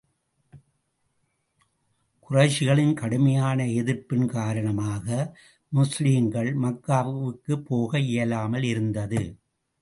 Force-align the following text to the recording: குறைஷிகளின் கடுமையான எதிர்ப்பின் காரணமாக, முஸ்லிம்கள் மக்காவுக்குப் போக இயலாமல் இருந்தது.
குறைஷிகளின் 2.29 2.93
கடுமையான 2.93 3.63
எதிர்ப்பின் 3.63 4.25
காரணமாக, 4.25 5.37
முஸ்லிம்கள் 5.69 6.57
மக்காவுக்குப் 6.57 7.65
போக 7.65 7.99
இயலாமல் 7.99 8.63
இருந்தது. 8.63 9.37